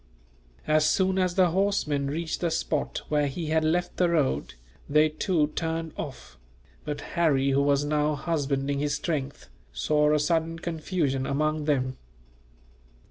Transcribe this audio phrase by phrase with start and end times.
[0.65, 4.55] As soon as the horsemen reached the spot where he had left the road,
[4.89, 6.39] they too turned off;
[6.83, 11.97] but Harry, who was now husbanding his strength, saw a sudden confusion among them.